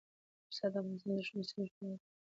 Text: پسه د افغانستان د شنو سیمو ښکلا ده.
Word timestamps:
پسه 0.47 0.65
د 0.71 0.75
افغانستان 0.79 1.13
د 1.17 1.21
شنو 1.27 1.43
سیمو 1.49 1.63
ښکلا 1.69 1.89
ده. 1.97 2.03